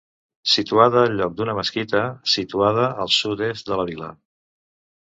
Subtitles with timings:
[0.53, 2.01] Situada al lloc d'una mesquita
[2.37, 4.15] situada al sud-est de la vila.